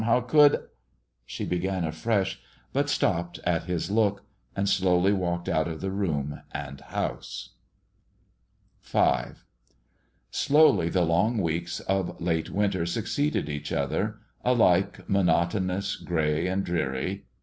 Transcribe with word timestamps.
how 0.05 0.19
could" 0.19 0.59
she 1.27 1.45
began 1.45 1.83
afresh, 1.85 2.41
but 2.73 2.89
stopped 2.89 3.39
at 3.43 3.65
his 3.65 3.91
look, 3.91 4.23
and 4.55 4.67
slowly 4.67 5.13
walked 5.13 5.47
out 5.47 5.67
of 5.67 5.79
the 5.79 5.91
room 5.91 6.41
and 6.51 6.81
house. 6.81 7.49
V 8.81 8.99
Slowly 10.31 10.89
the 10.89 11.05
long 11.05 11.37
weeks 11.37 11.81
of 11.81 12.19
late 12.19 12.49
winter 12.49 12.87
succeeded 12.87 13.47
each 13.47 13.71
other, 13.71 14.17
alike 14.43 15.07
monotonous, 15.07 15.97
gray 15.97 16.47
and 16.47 16.63
dreary. 16.65 17.25